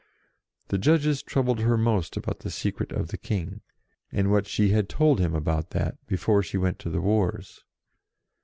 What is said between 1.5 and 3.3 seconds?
her most about the secret of the